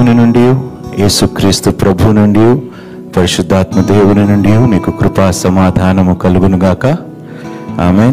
దేవుని 0.00 0.16
నుండి 0.16 0.44
యేసుక్రీస్తు 1.02 1.70
ప్రభు 1.70 2.02
నుండి 2.02 2.44
పరిశుద్ధాత్మ 3.12 3.80
దేవుని 3.80 4.26
నుండి 4.26 4.52
మీకు 4.58 4.90
కృపా 4.90 5.30
సమాధానము 5.30 6.14
కలుగునుగాక 6.18 6.86
ఆమె 7.80 8.06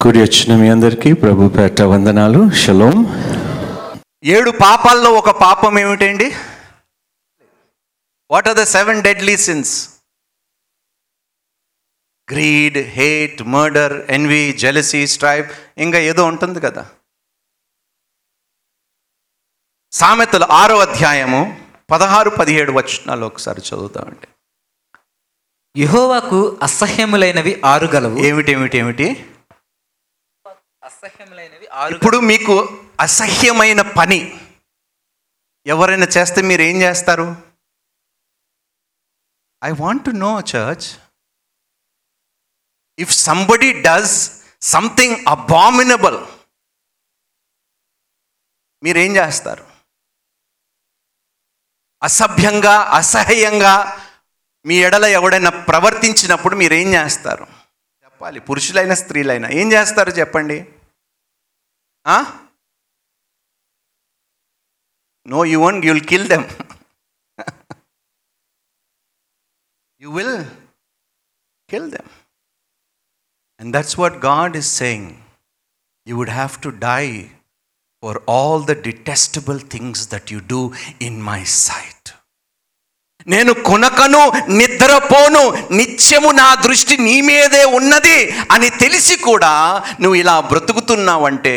కూడి 0.00 0.18
వచ్చిన 0.18 0.56
మీ 0.60 0.68
అందరికీ 0.68 1.12
ప్రభు 1.12 1.48
పేట 1.48 1.82
వందనాలు. 1.82 2.50
షలోం. 2.50 2.98
ఏడు 4.24 4.50
పాపాల్లో 4.50 5.10
ఒక 5.10 5.30
పాపం 5.30 5.78
ఏమిటండి? 5.78 6.32
What 8.30 8.48
are 8.48 8.58
the 8.58 8.62
seven 8.62 9.02
deadly 9.02 9.36
sins 9.36 9.88
greed 12.32 12.78
hate 12.78 13.42
murder 13.42 14.10
envy 14.10 14.56
jealousy 14.60 15.06
strife 15.06 15.50
ఇంకా 15.78 15.98
ఏదో 15.98 16.24
ఉంటుంది 16.24 16.60
కదా. 16.60 16.86
సామెతలు 19.92 20.44
ఆరో 20.44 20.78
అధ్యాయము 20.78 21.40
పదహారు 21.90 22.30
పదిహేడు 22.30 22.72
వచనాలు 22.72 23.24
ఒకసారి 23.26 23.60
చదువుతామండి. 23.60 24.26
యెహోవాకు 25.76 26.58
అసహ్యములైనవి 26.62 27.52
ఆరు 27.64 27.86
గలవు 27.86 28.18
ఏమిటి 28.18 28.52
ఏమిటి 28.52 28.78
ఏమిటి? 28.78 29.06
అసహ్యములైనవి 30.82 31.66
ఆరు 31.66 31.94
ఇప్పుడు 31.94 32.18
మీకు 32.30 32.56
అసహ్యమైన 33.00 33.80
పని 33.98 34.20
ఎవరైనా 35.66 36.08
చేస్తే 36.16 36.42
మీరు 36.42 36.62
ఏం 36.62 36.76
చేస్తారు? 36.82 37.28
I 39.64 39.70
want 39.82 40.04
to 40.04 40.10
know 40.10 40.32
church 40.52 40.88
if 42.98 43.14
somebody 43.26 43.70
does 43.82 44.18
something 44.60 45.16
abominable 45.28 46.20
మీరేం 48.82 49.16
చేస్తారు? 49.16 49.75
అసభ్యంగా 52.02 52.74
అసహ్యంగా 52.98 53.74
మీ 54.64 54.76
ఎడల 54.86 55.04
ఎవడైనా 55.18 55.50
ప్రవర్తించినప్పుడు 55.68 56.54
మీరు 56.56 56.74
ఏం 56.74 56.88
చేస్తారు? 56.94 57.44
చెప్పాలి. 58.04 58.38
పురుషులైన 58.48 58.94
స్త్రీలైనా 59.02 59.48
ఏం 59.60 59.66
చేస్తారు 59.72 60.12
చెప్పండి? 60.20 60.58
No 65.26 65.40
you 65.52 65.58
one 65.66 65.78
you 65.84 65.92
will 65.92 66.06
kill 66.12 66.28
them 66.32 66.46
you 70.02 70.10
will 70.16 70.38
kill 71.68 71.88
them 71.96 72.10
and 73.60 73.70
that's 73.76 73.96
what 74.02 74.18
God 74.30 74.56
is 74.62 74.70
saying 74.82 75.08
you 76.06 76.16
would 76.20 76.34
have 76.38 76.54
to 76.62 76.72
die 76.88 77.04
for 78.06 78.18
all 78.28 78.64
the 78.64 78.82
detestable 78.82 79.60
things 79.70 80.08
that 80.10 80.32
you 80.32 80.40
do 80.46 80.72
in 81.00 81.22
my 81.22 81.44
sight 81.44 81.92
నేను 83.26 83.52
కొనకను 83.52 84.20
నిద్రపోను 84.48 85.40
నిత్యము 85.74 86.30
నా 86.32 86.54
దృష్టి 86.54 86.96
నీ 86.96 87.20
మీదే 87.20 87.64
ఉన్నది 87.64 88.18
అని 88.50 88.70
తెలిసి 88.70 89.16
కూడా 89.16 89.54
నువ్వు 90.00 90.14
ఇలా 90.14 90.40
బ్రతుకుతున్నావంటే 90.40 91.56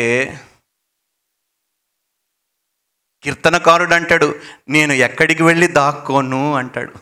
కీర్తనకారుడు 3.22 3.94
అంటాడు 3.94 4.34
నేను 4.68 4.92
ఎక్కడికి 4.92 5.42
వెళ్ళి 5.42 5.66
దాక్కోను? 5.66 6.54
అంటాడు. 6.54 6.92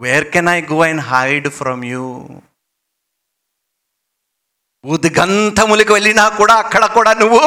Where 0.00 0.30
can 0.30 0.48
I 0.48 0.60
go 0.62 0.82
and 0.82 1.00
hide 1.02 1.48
from 1.48 1.84
you 1.84 2.04
ఉద్గంధములకు 4.86 5.92
వెళ్ళినా 5.92 6.28
కూడా 6.28 6.54
అక్కడ 6.54 6.86
కూడా 6.86 7.12
నువ్వు 7.12 7.42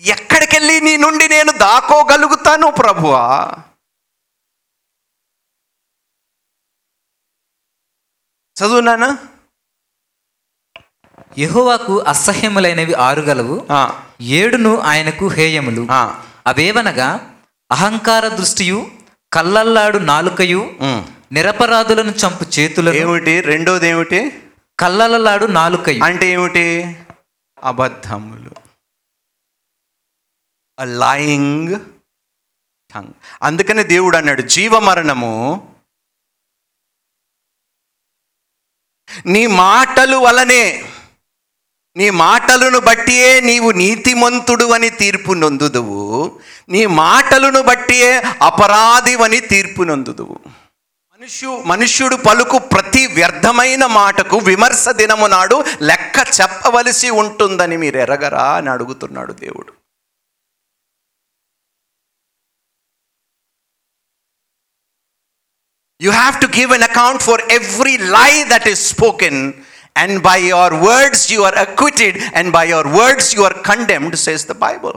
ఎక్కడికెళ్ళి 0.00 0.80
నీ 0.80 0.96
నుండి 0.96 1.28
నేను 1.28 1.52
దాకోగలుగుతాను 1.52 2.70
ప్రభువా? 2.70 3.24
చదువునానా 8.56 9.18
యెహోవాకు 11.38 12.00
అసహ్యములైనవి 12.00 12.94
ఆరు 12.94 13.20
గలవు 13.20 13.66
ఆ, 13.70 13.80
ఏడును 14.20 14.80
ఆయనకు 14.80 15.28
హేయములు. 15.28 15.86
ఆ, 15.90 16.22
అవేవనగా 16.46 17.08
అహంకార 17.70 18.28
దృష్టియు 18.28 18.90
కల్లల్లాడు 19.32 19.98
నాలుకయు. 19.98 20.74
నిరపరాధులను 21.32 22.10
చంపు 22.12 22.44
చేతులను. 22.58 22.94
ఏమిటి? 22.94 23.40
రెండోది 23.40 23.88
ఏమిటి 23.88 24.20
కల్లలలాడు 24.80 25.46
నాలుక 25.46 25.90
అంటే 26.04 26.30
ఏమిటి? 26.30 26.96
అబద్ధములు. 27.62 28.50
లయింగ్ 30.82 31.80
టంగ్ 32.94 33.14
అందుకనే 33.42 33.82
దేవుడు 33.82 34.16
అన్నాడు 34.16 34.42
జీవమరణము 34.42 35.32
నీ 39.26 39.46
మాటలు 39.46 40.16
వలనే 40.16 40.92
నీ 41.96 42.10
మాటలను 42.10 42.78
బట్టియే 42.78 43.40
నీవు 43.40 43.70
నీతిమంతుడు 43.70 44.64
అని 44.64 44.90
తీర్పు 44.90 45.32
నొందుదువు. 45.32 46.40
నీ 46.68 46.86
మాటలను 46.86 47.62
బట్టియే 47.62 48.22
అపరాధివని 48.42 49.40
తీర్పు 49.40 49.82
నొందుదువు. 49.82 50.65
మనుషు 51.18 51.50
మనుష్యుడు 51.70 52.16
పలుకు 52.26 52.58
ప్రతి 52.72 53.02
వ్యర్థమైన 53.16 53.84
మాటకు 53.94 54.36
విమర్శ 54.48 54.92
దినము 55.00 55.26
నాడు 55.32 55.56
లెక్క 55.88 56.16
చెప్పవలసి 56.38 57.10
ఉంటుందని 57.20 57.76
మీరు 57.82 58.00
ఎరగరా 58.04 58.46
అని 58.58 58.70
అడుగుతున్నాడు 58.74 59.32
దేవుడు. 59.42 59.72
You 66.00 66.10
have 66.12 66.36
to 66.42 66.48
give 66.56 66.72
an 66.72 66.86
account 66.90 67.22
for 67.22 67.42
every 67.58 67.96
lie 68.12 68.30
that 68.52 68.68
is 68.72 68.82
spoken 68.90 69.40
and 69.96 70.16
by 70.22 70.38
your 70.46 70.76
words 70.82 71.26
you 71.32 71.40
are 71.42 71.58
acquitted 71.66 72.18
and 72.34 72.50
by 72.52 72.64
your 72.72 72.90
words 72.98 73.30
you 73.36 73.44
are 73.44 73.58
condemned 73.70 74.18
says 74.26 74.44
the 74.46 74.56
Bible 74.66 74.96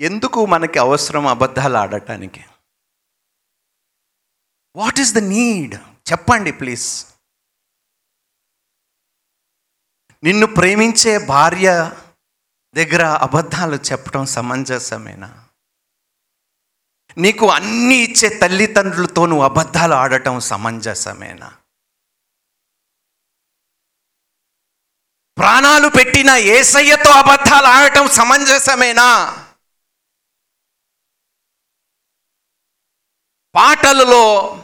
ఎందుకు 0.00 0.46
మనకి 0.46 0.78
అవసరం 0.78 1.26
అబద్ధాలు 1.26 1.76
ఆడటానికి? 1.76 2.44
వాట్ 4.76 5.00
ఈస్ 5.00 5.14
ద 5.14 5.18
నీడ్ 5.18 5.74
చెప్పండి 6.12 6.52
please 6.52 7.06
నిన్ను 10.24 10.46
ప్రేమించే 10.46 11.18
భార్య 11.18 11.92
దగ్గర 12.74 13.02
అబద్ధాలు 13.02 13.76
చెప్పడం 13.76 14.26
సమంజసమేనా? 14.26 15.48
నీకు 17.18 17.50
అన్నీ 17.50 17.94
ఇచ్చే 17.94 18.28
తల్లిదండ్రులతో 18.28 19.26
నువ్వు 19.26 19.44
అబద్ధాలు 19.44 19.94
ఆడటం 19.94 20.40
సమంజసమేనా? 20.40 21.58
ప్రాణాలు 25.38 25.88
పెట్టిన 25.88 26.30
ఏసయ్యతో 26.30 27.10
అబద్ధాలు 27.10 27.66
ఆడటం 27.66 28.08
సమంజసమేనా? 28.08 29.42
పాటలలో 33.56 34.58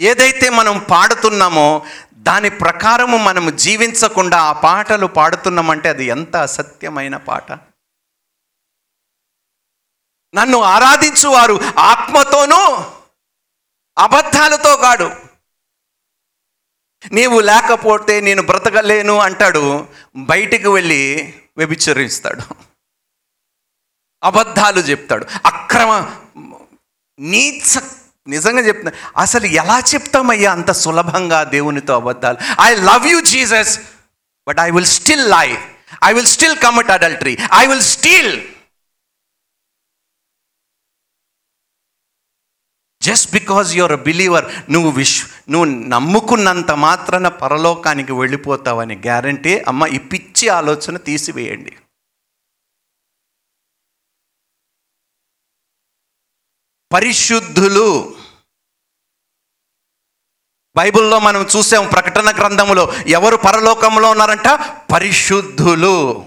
ఏదైతే 0.00 0.50
మనం 0.50 0.78
పాడుతున్నామో 0.90 1.86
దాని 2.12 2.50
ప్రకారము 2.50 3.16
మనం 3.16 3.56
జీవించకుండా 3.56 4.38
ఆ 4.38 4.52
పాటలు 4.52 5.06
పాడుతున్నామంటే 5.06 5.88
అది 5.88 6.04
ఎంత 6.04 6.36
అసత్యమైన 6.36 7.16
పాట. 7.16 7.52
నన్ను 10.34 10.62
ఆరాధించువారు 10.62 11.60
ఆత్మతోనూ 11.78 12.76
అబద్ధాలతో 13.98 14.76
కాడు 14.76 15.10
నీవు 17.12 17.40
లేకపోతే 17.40 18.20
నేను 18.20 18.42
బ్రతకలేను 18.42 19.18
అంటాడు 19.18 19.88
బయటికి 20.16 20.68
వెళ్ళి 20.68 21.34
వ్యభిచరిస్తాడు. 21.56 22.54
అబద్ధాలు 24.22 24.80
చెప్తాడు. 24.80 25.26
అక్రమ 25.46 26.20
నీచ 27.18 27.99
నిజంగా 28.26 28.60
చెప్తున్నా 28.60 28.92
అసలు 29.16 29.46
ఎలా 29.46 29.78
చెప్తామయ్యా 29.94 30.52
అంత 30.52 30.70
సులభంగా 30.72 31.42
దేవునితో 31.44 31.94
అబద్ధాలు? 31.94 32.38
I 32.60 32.74
love 32.74 33.06
you 33.06 33.20
Jesus 33.20 33.78
but 34.48 34.58
I 34.60 34.70
will 34.70 34.86
still 34.86 35.30
lie 35.30 35.56
I 36.04 36.12
will 36.12 36.26
still 36.26 36.56
commit 36.56 36.90
adultery 36.90 37.36
I 37.54 37.66
will 37.66 37.80
still 37.80 38.32
just 43.02 43.32
because 43.32 43.76
your 43.76 43.96
believer 43.96 44.46
నువ్వు 44.70 44.90
విష్ 44.90 45.26
నువ్వు 45.50 45.64
నమ్ముకున్నంత 45.64 46.70
మాత్రాన 46.70 47.28
పరలోకానికి 47.28 48.12
వెళ్ళిపోతావని 48.12 48.96
గ్యారంటీ 48.96 49.58
అమ్మ 49.58 49.86
ఈ 49.86 49.98
పిచ్చి 49.98 50.48
ఆలోచన 50.48 50.96
తీసివేయండి. 50.96 51.72
పరిశుద్ధులు. 56.92 58.16
బైబిల్లో 60.76 61.18
మనం 61.18 61.46
చూసాం 61.56 61.88
ప్రకటన 61.92 62.36
గ్రంథములో 62.36 62.92
ఎవరు 63.06 63.36
పరలోకంలో 63.36 64.10
ఉన్నారంట? 64.10 64.48
పరిశుద్ధులు. 64.92 66.26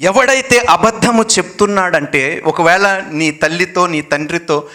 ఎవడైతే 0.00 0.58
అబద్ధము 0.58 1.22
చెప్తున్నాడంటే 1.22 2.40
ఒకవేళ 2.40 3.00
నీ 3.00 3.30
తల్లితో 3.30 3.86
నీ 3.86 4.02
తండ్రితో 4.02 4.70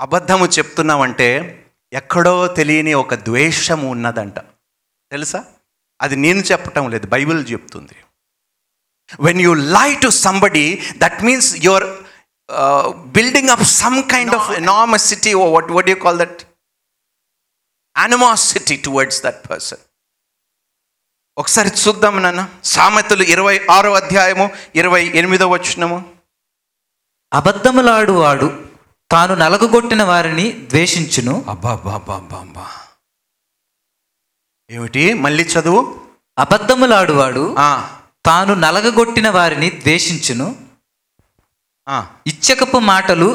అబద్ధము 0.00 0.46
చెప్తున్నావంటే 0.46 1.62
ఎక్కడో 1.92 2.46
తెలియని 2.46 2.94
ఒక 2.94 3.14
ద్వేషము 3.14 3.90
ఉన్నదంట. 3.90 4.38
తెలుసా? 5.10 5.44
అది 6.02 6.16
నేను 6.16 6.38
చెప్పటం 6.38 6.90
లేదు 6.90 7.06
బైబిల్ 7.06 7.46
చెప్తుంది. 7.52 7.96
When 9.20 9.40
you 9.40 9.54
lie 9.54 9.94
to 9.94 10.08
somebody 10.08 10.82
that 10.98 11.22
means 11.24 11.56
your 11.64 11.86
building 13.06 13.48
up 13.48 13.62
some 13.62 14.02
kind 14.02 14.34
of 14.34 14.50
animosity 14.50 15.34
what 15.34 15.72
what 15.72 15.88
you 15.88 15.96
call 15.96 16.18
that 16.18 16.42
animosity 18.04 18.76
towards 18.84 19.22
that 19.22 19.50
person 19.50 19.78
ఒకసారి 21.38 21.70
చూద్దాం 21.82 22.22
నాన్న. 22.22 22.48
సామెతలు 22.64 23.22
ఇరవై 23.22 23.60
ఆరో 23.70 23.92
అధ్యాయము 23.94 24.50
ఇరవై 24.74 25.12
ఎనిమిదో 25.14 25.46
వచ్చినము 25.48 25.98
అబద్ధములాడువాడు 27.32 28.48
తాను 29.10 29.34
నలగగొట్టిన 29.34 30.02
వారిని 30.02 30.46
ద్వేషించును. 30.52 31.44
అబ్బాబ్బాబ్బాబ్బా 31.48 32.85
ఏమిటి? 34.70 35.14
మళ్ళీ 35.14 35.44
చదువు? 35.44 35.80
అబద్ధములాడువాడు 36.38 37.42
తాను 38.26 38.54
నలగగొట్టిన 38.54 39.28
వారిని 39.30 39.68
ద్వేషించును. 39.70 40.48
ఇచ్చకపు 42.26 42.78
మాటలు 42.78 43.28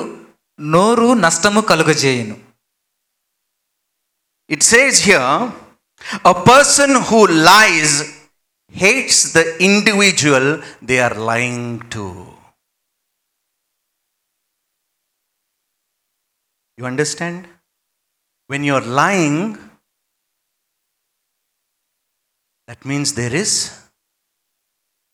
నోరు 0.60 1.14
నష్టము 1.14 1.62
కలుగజేయును. 1.62 2.36
It 4.50 4.64
says 4.64 4.98
here 5.06 5.30
a 6.28 6.34
person 6.50 6.98
who 7.10 7.26
lies 7.26 7.96
hates 8.84 9.22
the 9.36 9.38
individual 9.70 10.52
they 10.84 10.98
are 11.00 11.18
lying 11.32 11.80
to 11.94 12.06
you 16.80 16.86
understand 16.86 17.48
when 18.50 18.66
you 18.66 18.74
are 18.74 18.88
lying 19.04 19.56
that 22.72 22.86
means 22.86 23.16
there 23.16 23.34
is 23.34 23.56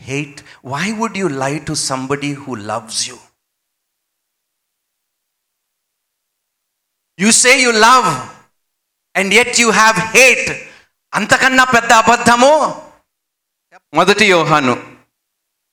hate 0.01 0.43
why 0.65 0.91
would 0.91 1.17
you 1.17 1.27
lie 1.27 1.59
to 1.59 1.73
somebody 1.73 2.33
who 2.33 2.55
loves 2.55 3.09
you 3.09 3.17
you 7.19 7.31
say 7.31 7.61
you 7.61 7.71
love 7.71 8.07
and 9.15 9.33
yet 9.33 9.59
you 9.59 9.71
have 9.71 9.99
hate 9.99 10.49
అంతకన్నా 11.13 11.63
పెద్ద 11.63 11.93
అబద్ధము? 11.93 12.53
మొదటి 13.93 14.25
యోహాను 14.25 14.75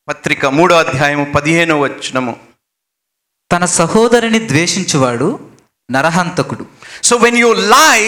పత్రిక 0.09 0.47
మూడో 0.47 0.75
అధ్యాయము 0.77 1.25
పదిహేను 1.25 1.75
వచ్చినము 1.83 2.35
తన 3.51 3.65
సహోదరిని 3.65 4.49
ద్వేషించువాడు 4.49 5.54
నరహంతకుడు 5.89 6.65
so 7.09 7.17
when 7.25 7.39
you 7.45 7.51
lie 7.77 7.99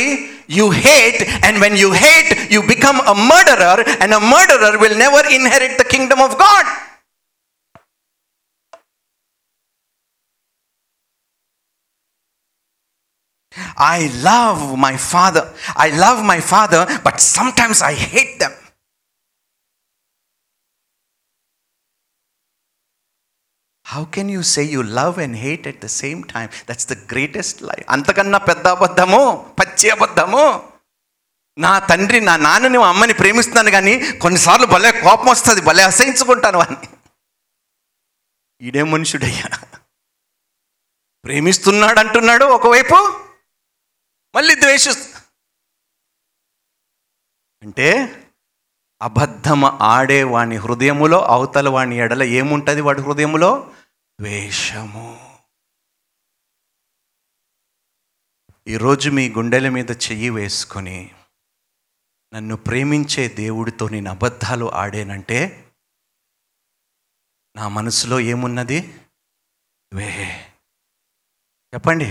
you 0.58 0.67
hate 0.87 1.20
and 1.46 1.58
when 1.64 1.76
you 1.82 1.90
hate 2.05 2.31
you 2.55 2.61
become 2.75 2.99
a 3.14 3.17
murderer 3.32 3.82
and 4.02 4.17
a 4.20 4.23
murderer 4.34 4.76
will 4.82 4.99
never 5.05 5.28
inherit 5.38 5.76
the 5.82 5.87
kingdom 5.94 6.25
of 6.28 6.37
God 6.44 6.70
I 13.76 14.11
love 14.22 14.79
my 14.79 14.96
father. 14.96 15.52
I 15.76 15.90
love 15.90 16.25
my 16.25 16.40
father, 16.43 16.87
but 17.02 17.20
sometimes 17.20 17.82
I 17.82 17.93
hate 17.93 18.38
them. 18.38 18.52
How 23.96 24.04
can 24.14 24.31
you 24.32 24.40
say 24.50 24.62
you 24.72 24.81
love 24.96 25.19
and 25.25 25.37
hate 25.43 25.66
at 25.70 25.81
the 25.82 25.90
same 25.96 26.20
time 26.32 26.48
that's 26.69 26.88
the 26.88 26.96
greatest 27.12 27.60
life 27.62 27.84
అంతకన్నా 27.94 28.40
పెద్ద 28.48 28.66
అబద్ధము 28.76 29.22
పచ్చి 29.58 29.88
అబద్ధము 29.90 30.44
నా 31.58 31.72
తండ్రి 31.90 32.19
నా 32.25 32.34
నాన్నని 32.46 32.78
మా 32.78 32.88
అమ్మని 32.88 33.14
ప్రేమిస్తున్నాను 33.20 33.70
కానీ 33.76 33.93
కొన్నిసార్లు 34.22 34.66
భలే 34.72 34.90
కోపం 35.00 35.28
వస్తుంది 35.31 35.60
భలే 35.62 35.84
అసహించుకుంటాను 35.84 36.58
అని 36.64 36.76
ఈడే 38.60 38.82
మనుషుడయ్యా. 38.90 39.46
ప్రేమిస్తున్నాడు 41.25 41.98
అంటున్నాడు 42.02 42.44
ఒకవైపు 42.54 42.96
మళ్ళీ 44.34 44.54
ద్వేషిస్తు 44.56 45.08
అంటే 47.62 47.88
అబద్ధం 49.00 49.60
ఆడేవాని 49.88 50.56
హృదయములో 50.56 51.19
అవతల 51.34 51.69
వాని 51.69 51.96
ఎడల 51.98 52.22
ఏముంటుంది 52.38 52.81
వాడి 52.81 53.02
హృదయములో? 53.02 53.50
ద్వేషము. 54.20 55.08
ఈరోజు 58.66 59.10
మీ 59.10 59.28
గుండెల 59.30 59.68
మీద 59.68 59.90
చెయ్యి 59.90 60.30
వేసుకొని 60.30 61.14
నన్ను 62.34 62.56
ప్రేమించే 62.56 63.28
దేవుడితో 63.28 63.88
నేను 63.88 64.10
అబద్ధాలు 64.10 64.66
ఆడానంటే 64.72 65.40
నా 67.56 67.68
మనసులో 67.68 68.20
ఏమున్నది? 68.20 68.78
వే. 69.94 70.08
చెప్పండి. 71.74 72.08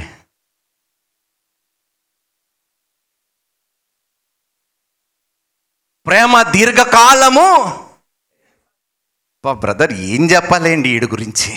ప్రేమ 6.06 6.42
దీర్ఘకాలము. 6.52 7.50
బ్రదర్ 9.54 9.92
ఏం 9.92 10.24
చెప్పాలండి 10.32 10.90
వీడి 10.90 11.08
గురించి? 11.08 11.52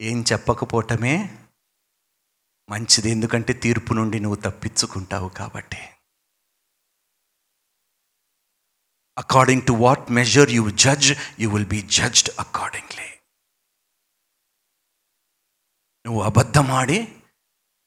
ఏం 0.00 0.24
చెప్పకపోవటమే 0.32 1.46
మంచిది. 2.70 3.10
ఎందుకంటే 3.10 3.52
తీర్పు 3.52 3.94
నుండి 3.94 4.20
నువ్వు 4.20 4.40
తప్పించుకుంటావు 4.40 5.28
కాబట్టి. 5.28 5.76
According 9.18 9.62
to 9.66 9.72
what 9.72 10.10
measure 10.10 10.50
you 10.50 10.70
judge 10.70 11.40
you 11.40 11.50
will 11.50 11.66
be 11.66 11.82
judged 11.82 12.30
accordingly 12.38 13.18
నువ్వు 16.06 16.22
అబద్ధమాడి 16.22 17.22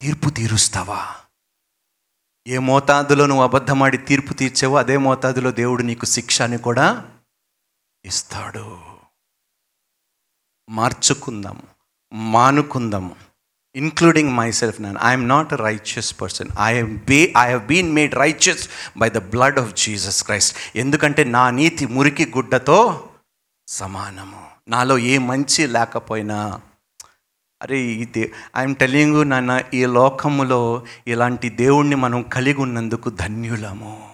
తీర్పు 0.01 0.29
తీరుస్తావా? 0.29 1.25
ఏ 2.47 2.57
మోతాదులో 2.57 3.25
నువ్వు 3.25 3.43
అబద్ధమాడి 3.43 3.97
తీర్పు 3.97 4.33
తీర్చావో 4.33 4.77
అదే 4.77 4.97
మోతాదులో 4.97 5.51
దేవుడు 5.51 5.83
నీకు 5.83 6.05
శిక్షని 6.05 6.57
కూడా 6.57 7.19
ఇస్తాడు. 8.05 8.97
మార్చుకుందాము 10.69 11.70
మానుకుందాము 12.13 13.15
ఇన్క్లూడింగ్ 13.75 14.31
మై 14.31 14.51
సెల్ఫ్ 14.51 14.81
నేను 14.81 14.99
I'm 15.03 15.29
not 15.29 15.53
a 15.53 15.55
righteous 15.55 16.21
person 16.21 16.47
I'm 16.61 16.97
be 16.97 17.33
I 17.37 17.57
been 17.57 17.93
made 17.93 18.15
righteous 18.15 18.69
by 18.97 19.09
the 19.09 19.17
blood 19.17 19.59
of 19.59 19.73
Jesus 19.73 20.23
Christ 20.23 20.57
ఎందుకంటే 20.75 21.23
నా 21.23 21.49
నీతి 21.49 21.85
మురికి 21.85 22.25
గుడ్డతో 22.25 23.09
సమానము. 23.67 24.43
నాలో 24.69 24.97
ఏ 24.97 25.17
మంచి 25.17 25.67
లేకపోయినా 25.67 26.61
అరే 27.61 27.79
ఇది 27.79 28.31
ఐఎమ్ 28.57 28.75
టెలింగ్ 28.75 29.29
నాన్న 29.29 29.61
ఈ 29.73 29.85
లోకములో 29.85 30.85
ఇలాంటి 31.07 31.49
దేవుణ్ణి 31.49 31.95
మనం 31.95 32.21
కలిగి 32.21 32.61
ఉన్నందుకు 32.61 33.09
ధన్యులము. 33.09 34.10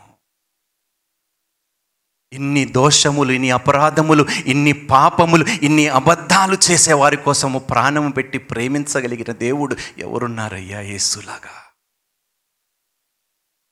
ఇన్ని 2.33 2.65
దోషములు 2.65 3.31
ఇన్ని 3.31 3.51
అపరాధములు 3.51 4.25
ఇన్ని 4.45 4.73
పాపములు 4.73 5.45
ఇన్ని 5.45 5.87
అబద్ధాలు 5.87 6.57
చేసే 6.71 6.93
వారి 6.93 7.17
కోసము 7.17 7.59
ప్రాణం 7.59 8.09
పెట్టి 8.09 8.37
ప్రేమించగలిగిన 8.37 9.31
దేవుడు 9.31 9.75
ఎవరున్నారయ్యా 9.97 10.79
యేసులాగా? 10.81 11.55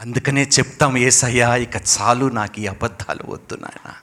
అందుకనే 0.02 0.44
చెప్తాం 0.44 0.98
ఏసయ్యా 0.98 1.56
ఇక 1.56 1.76
చాలు 1.76 2.26
నాకు 2.26 2.60
ఈ 2.60 2.68
అబద్ధాలు 2.68 3.32
వద్దు 3.32 3.56
నాయన. 3.56 3.94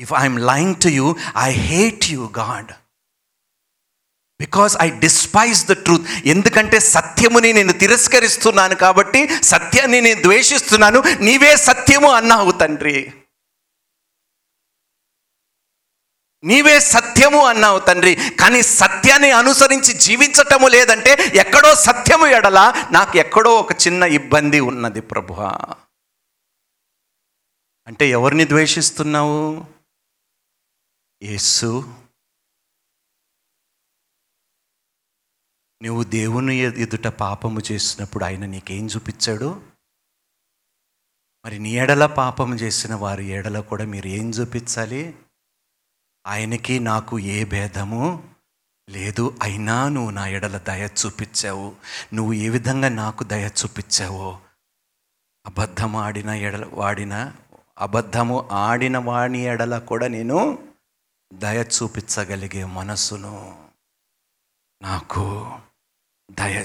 If 0.00 0.12
I'm 0.12 0.38
lying 0.38 0.74
to 0.74 0.88
you 0.88 1.16
I 1.38 1.50
hate 1.50 2.10
you 2.10 2.32
God 2.38 2.72
because 4.40 4.76
I 4.80 4.90
despise 4.90 5.66
the 5.66 5.72
truth 5.72 6.08
ఎందుకంటే 6.26 6.80
సత్యముని 6.80 7.52
నేను 7.52 7.72
తిరస్కరిస్తున్నాను 7.72 8.74
కాబట్టి 8.74 9.42
సత్యాన్ని 9.42 10.00
నేను 10.00 10.22
ద్వేషిస్తున్నాను. 10.22 11.02
నీవే 11.20 11.56
సత్యము 11.56 12.10
అన్నావు 12.10 12.50
తండ్రి. 12.50 13.12
నీవే 16.44 16.80
సత్యము 16.80 17.46
అన్నావు 17.46 17.78
తండ్రి. 17.78 18.18
కానీ 18.40 18.62
సత్యాన్ని 18.62 19.30
అనుసరించి 19.30 19.92
జీవించటము 19.92 20.68
లేదంటే 20.68 21.32
ఎక్కడో 21.34 21.74
సత్యము 21.74 22.26
ఎడల 22.26 22.88
నాకు 22.92 23.18
ఎక్కడో 23.18 23.54
ఒక 23.54 23.72
చిన్న 23.72 24.02
ఇబ్బంది 24.02 24.60
ఉన్నది 24.60 25.00
ప్రభువా. 25.00 25.58
అంటే 27.86 28.10
ఎవరిని 28.10 28.44
ద్వేషిస్తున్నావు? 28.48 29.66
యేసు. 31.22 31.99
నువ్వు 35.82 36.04
దేవుని 36.04 36.56
ఎదుట 36.56 37.06
పాపము 37.06 37.60
చేసినప్పుడు 37.72 38.24
ఆయన 38.24 38.46
నీకేం 38.46 38.86
చూపించాడు? 38.86 39.62
మరి 41.44 41.58
నీ 41.58 41.70
ఎడల 41.70 42.06
పాపము 42.06 42.54
చేసిన 42.54 42.94
వారి 42.94 43.26
ఎడల 43.26 43.60
కూడా 43.60 43.84
మీరు 43.84 44.06
ఏం 44.06 44.30
చూపించాలి? 44.30 45.14
ఆయనకి 46.26 46.78
నాకు 46.80 47.18
ఏ 47.18 47.44
భేదము 47.44 48.30
లేదు 48.88 49.38
అయినా 49.42 49.88
నువ్వు 49.88 50.10
నా 50.10 50.26
ఎడల 50.26 50.58
దయ 50.58 50.88
చూపించావు. 51.00 51.76
నువ్వు 52.14 52.32
ఏ 52.32 52.48
విధంగా 52.48 52.88
నాకు 52.88 53.24
దయ 53.24 53.46
చూపించావో? 53.46 54.40
అబద్ధం 55.46 55.96
ఆడిన 55.96 56.30
ఎడల 56.30 56.64
వాడిన 56.72 57.32
అబద్ధము 57.78 58.48
ఆడిన 58.52 58.98
వాడిని 58.98 59.40
ఎడల 59.44 59.78
కూడా 59.78 60.06
నేను 60.08 60.58
దయ 61.34 61.64
చూపించగలిగే 61.64 62.64
మనసును 62.64 63.34
నాకు 64.82 65.24
దయ 66.30 66.64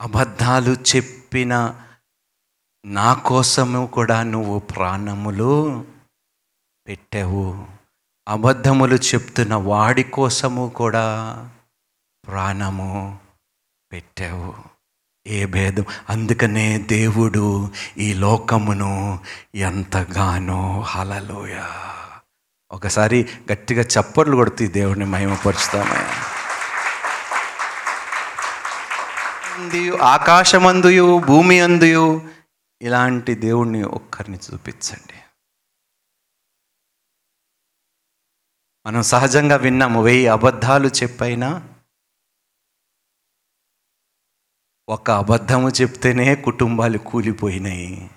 అబద్ధాలు 0.00 0.76
చెప్పిన 0.96 1.82
నా 2.84 3.14
కోసము 3.14 3.86
కూడా 3.86 4.22
నువ్వు 4.22 4.58
ప్రాణములు 4.58 5.84
పెట్టావు. 6.86 7.66
అబద్ధములు 8.28 8.94
చెప్తున్న 8.94 9.54
వాడి 9.54 10.02
కోసము 10.02 10.68
కూడా 10.68 11.04
ప్రాణము 12.26 13.18
పెట్టావు. 13.92 14.54
ఏ 15.26 15.46
భేదం? 15.46 15.84
అందుకనే 16.08 16.78
దేవుడు 16.78 17.70
ఈ 17.98 18.14
లోకమును 18.14 19.24
ఎంతగానో 19.54 20.80
హలలోయ 20.80 21.62
ఒకసారి 22.70 23.28
గట్టిగా 23.52 23.82
చప్పట్లు 23.82 24.36
కొడుతూ 24.36 24.66
దేవుడిని 24.66 25.04
మహిమపరుస్తామయ్యా 25.04 26.35
అందియు 29.56 29.94
ఆకాశమందుయు 29.96 31.20
భూమి 31.26 31.60
అందుయు 31.60 32.30
ఇలాంటి 32.82 33.34
దేవుణ్ణి 33.34 33.82
ఒక్కరిని 33.82 34.38
చూపించండి. 34.38 35.18
మనం 38.86 39.02
సహజంగా 39.02 39.56
విన్నాము 39.56 40.02
వెయ్యి 40.02 40.28
అబద్ధాలు 40.28 40.88
చెప్పైనా 40.88 41.78
ఒక 44.88 45.10
అబద్ధము 45.10 45.68
చెప్తేనే 45.68 46.34
కుటుంబాలు 46.34 46.98
కూలిపోయినాయి. 46.98 48.10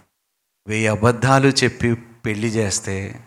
వెయ్యి 0.67 0.87
అబద్ధాలు 0.87 1.47
చెప్పి 1.47 1.95
పెళ్ళి 1.95 2.47
చేస్తే 2.47 3.25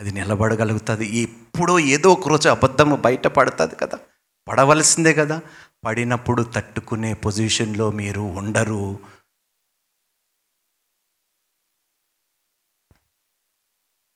అది 0.00 0.12
నిలబడగలుగుతుంది. 0.12 1.06
ఎప్పుడో 1.16 1.78
ఏదో 1.78 2.12
ఒక 2.12 2.28
రోజు 2.28 2.48
అబద్ధము 2.48 2.96
బయటపడుతుంది 2.96 3.76
కదా. 3.76 3.98
పడవలసిందే 4.48 5.14
కదా. 5.14 5.40
పడినప్పుడు 5.84 6.42
తట్టుకునే 6.42 7.14
పొజిషన్లో 7.14 7.90
మీరు 7.90 8.20
ఉండరు. 8.20 8.98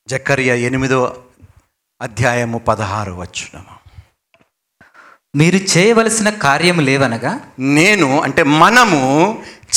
జకర్య 0.08 0.60
ఎనిమిదో 0.60 1.24
అధ్యాయము 2.00 2.58
పదహారు 2.58 3.12
వచ్చునము 3.12 3.80
మీరు 5.36 5.56
చేయవలసిన 5.56 6.30
కార్యము 6.30 6.80
లేవనగా? 6.80 7.52
నేను 7.58 8.20
అంటే 8.20 8.42
మనము 8.42 9.00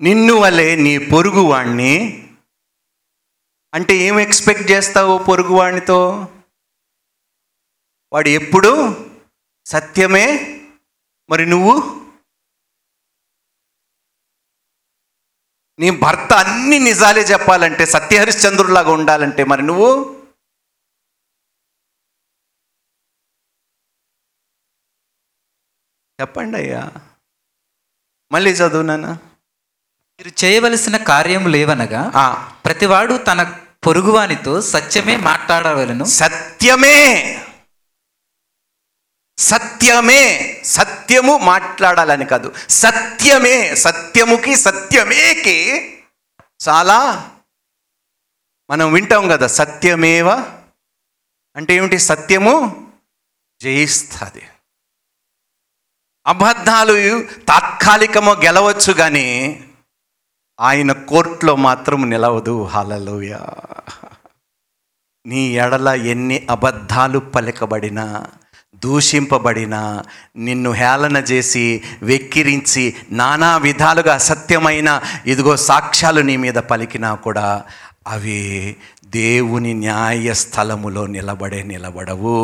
నిన్ను 0.00 0.34
వలె 0.34 0.76
నీ 0.76 0.98
పొరుగువాణ్ణి. 0.98 2.24
అంటే 3.74 3.94
ఏం 3.94 4.20
ఎక్స్పెక్ట్ 4.20 4.70
చేస్తావు 4.70 5.18
పొరుగువాణ్ణితో? 5.18 6.28
వాడు 8.12 8.28
ఎప్పుడు 8.28 8.70
సత్యమే? 9.66 10.54
మరి 11.30 11.46
నువ్వు? 11.46 12.04
నీ 15.78 15.90
భర్త 15.90 16.32
అన్ని 16.32 16.78
నిజాలే 16.78 17.22
చెప్పాలంటే 17.22 17.86
సత్యహరిశ్చంద్రులాగా 17.86 18.90
ఉండాలంటే 18.90 19.44
మరి 19.44 19.62
నువ్వు? 19.62 20.14
చెప్పండి 26.20 26.56
అయ్యా 26.56 26.92
మళ్ళీ 28.32 28.50
చదువు 28.50 28.82
నానా 28.82 29.27
మీరు 30.20 30.44
చేయవలసిన 30.44 30.96
కార్యము 30.96 31.48
లేవనగా 31.48 32.12
ఆ, 32.14 32.52
ప్రతివాడు 32.64 33.16
తన 33.16 33.62
పొరుగువానితో 33.86 34.60
సత్యమే 34.60 35.16
మాట్లాడవలను. 35.16 36.04
సత్యమే. 36.04 36.96
సత్యమే. 39.38 40.62
సత్యము 40.64 41.38
మాట్లాడాలని 41.38 42.24
కాదు. 42.24 42.54
సత్యమే. 42.68 43.74
సత్యముకి 43.74 44.56
సత్యమేకి 44.56 45.58
చాలా 46.68 47.30
మనం 48.70 48.92
వింటాం 48.92 49.28
కదా 49.28 49.46
సత్యమేవ 49.46 50.28
అంటే 51.56 51.74
ఏమిటి? 51.74 51.98
సత్యము 51.98 52.54
జయిస్తుంది. 53.60 54.48
అబద్ధాలు 56.26 56.96
తాత్కాలికము 57.22 58.32
గెలవచ్చు 58.32 58.92
కానీ 58.92 59.64
ఆయన 60.58 60.92
కోర్టులో 60.92 61.56
మాత్రం 61.56 62.10
నిలవదు. 62.10 62.64
హలలోయ 62.64 63.32
నీ 65.26 65.42
ఎడల 65.56 65.88
ఎన్ని 65.88 66.46
అబద్ధాలు 66.50 67.18
పలికబడినా 67.34 68.06
దూషింపబడినా 68.82 69.80
నిన్ను 70.36 70.70
హేళన 70.72 71.16
చేసి 71.30 71.64
వెక్కిరించి 72.02 72.84
నానా 73.10 73.56
విధాలుగా 73.56 74.14
అసత్యమైన 74.14 74.88
ఇదిగో 75.26 75.56
సాక్ష్యాలు 75.56 76.20
నీ 76.20 76.36
మీద 76.36 76.58
పలికినా 76.70 77.14
కూడా 77.14 77.46
అవి 78.06 78.40
దేవుని 79.08 79.74
న్యాయ 79.74 80.34
స్థలములో 80.34 81.06
నిలబడే 81.06 81.62
నిలబడవు. 81.62 82.34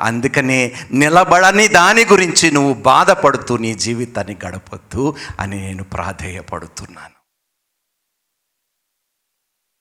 అందుకనే 0.00 0.86
నిలబడని 0.92 1.68
దాని 1.68 2.04
గురించి 2.04 2.50
నువ్వు 2.50 2.74
బాధపడుతూ 2.74 3.56
నీ 3.56 3.74
జీవితాన్ని 3.74 4.36
గడపొద్దు 4.46 5.16
అని 5.40 5.56
నేను 5.56 5.84
ప్రాధేయపడుతున్నాను. 5.84 7.16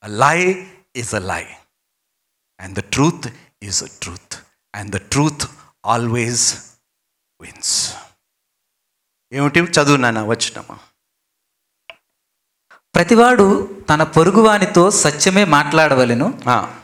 Lie 0.08 0.72
is 0.96 1.16
a 1.16 1.20
lie 1.20 1.46
and 2.60 2.80
the 2.80 2.82
truth 2.82 3.28
is 3.64 3.84
a 3.84 3.88
truth 4.02 4.36
and 4.76 4.92
the 4.92 4.98
truth 4.98 5.46
always 5.86 6.56
wins 7.42 7.96
ఏమిటి? 9.34 9.60
చదువు 9.60 9.98
నాన్న 9.98 10.22
వచ్చినమా 10.22 10.80
ప్రతివాడు 12.96 13.78
తన 13.90 14.04
పొరుగువానితో 14.04 14.92
సత్యమే 14.92 15.44
మాట్లాడవలెను. 15.44 16.40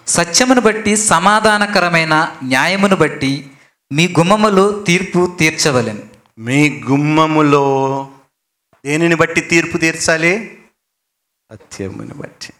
సత్యమును 0.07 0.61
బట్టి 0.61 0.97
సమాధానకరమైన 0.97 2.35
న్యాయమును 2.43 2.95
బట్టి 2.95 3.51
మీ 3.91 4.07
గుమ్మములో 4.07 4.71
తీర్పు 4.71 5.35
తీర్చవలెను. 5.39 6.01
మీ 6.39 6.83
గుమ్మములో 6.89 8.07
దేనిని 8.85 9.15
బట్టి 9.15 9.41
తీర్పు 9.41 9.77
తీర్చాలి? 9.77 10.63
సత్యముని 11.51 12.13
బట్టి. 12.13 12.53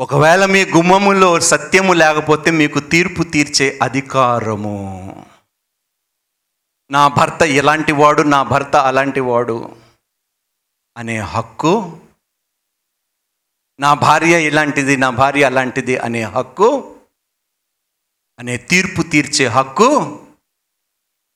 ఒకవేళ 0.00 0.44
మీ 0.46 0.64
గుమ్మములో 0.64 1.40
సత్యము 1.40 1.92
లేకపోతే 1.92 2.50
మీకు 2.50 2.80
తీర్పు 2.80 3.22
తీర్చే 3.22 3.78
అధికారము. 3.82 5.26
నా 6.90 7.08
భర్త 7.08 7.42
ఇలాంటి 7.42 7.92
వాడు 7.92 8.22
నా 8.22 8.42
భర్త 8.42 8.76
అలాంటి 8.76 9.20
వాడు. 9.20 9.83
అనే 10.96 11.18
హక్కు 11.18 12.00
నా 13.80 13.94
భార్య 13.94 14.46
ఇలాంటిది 14.46 14.96
నా 14.96 15.10
భార్య 15.10 15.44
అలాంటిది 15.44 15.96
అనే 15.96 16.22
హక్కు 16.22 16.96
అనే 18.38 18.56
తీర్పు 18.56 19.02
తీర్చే 19.02 19.46
హక్కు 19.46 20.20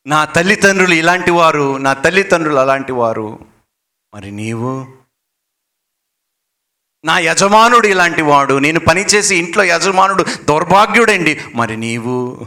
నా 0.06 0.24
తల్లిదండ్రులు 0.24 0.94
ఇలాంటి 0.94 1.30
వారు 1.30 1.76
నా 1.76 1.92
తల్లిదండ్రులు 1.92 2.56
అలాంటి 2.56 2.92
వారు. 2.92 3.38
మరి 4.14 4.30
నీవు? 4.30 4.86
నా 7.04 7.18
యజమానుడు 7.18 7.86
ఇలాంటి 7.86 8.22
వాడు 8.22 8.58
నేను 8.58 8.80
పనిచేసి 8.80 9.36
ఇంట్లో 9.36 9.64
యజమానుడు 9.64 10.24
దౌర్భాగ్యుడండి. 10.44 11.40
మరి 11.54 11.76
నీవు? 11.76 12.46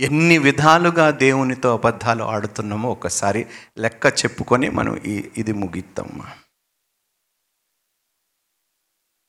ఎన్ని 0.00 0.38
విధాలుగా 0.38 1.10
దేవునితో 1.10 1.74
అబద్ధాలు 1.76 2.24
ఆడుతున్నామో 2.24 2.90
ఒకసారి 2.90 3.46
లెక్క 3.78 4.06
చెప్పుకొని 4.06 4.70
మనం 4.70 4.96
ఈ 4.96 5.32
ఇది 5.36 5.52
ముగిద్దాం. 5.52 6.22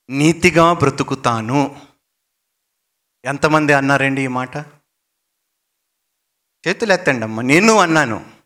నీతిగా 0.09 0.73
బ్రతుకుతాను. 0.73 1.87
ఎంతమంది 3.25 3.73
అన్నారండి 3.73 4.21
ఈ 4.21 4.27
మాట? 4.27 4.57
చేతులు 6.67 6.93
ఎత్తండి 6.93 7.47
నేను 7.47 7.73
అన్నాను. 7.73 8.37